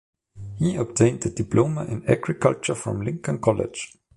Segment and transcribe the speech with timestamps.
[0.57, 3.99] He obtained a diploma in agriculture from Lincoln College.